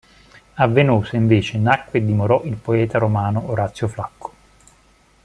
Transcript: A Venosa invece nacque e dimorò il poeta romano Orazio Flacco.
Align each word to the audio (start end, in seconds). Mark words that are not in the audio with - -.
A 0.55 0.65
Venosa 0.65 1.15
invece 1.15 1.59
nacque 1.59 1.99
e 1.99 2.03
dimorò 2.03 2.41
il 2.45 2.55
poeta 2.55 2.97
romano 2.97 3.51
Orazio 3.51 3.87
Flacco. 3.87 4.33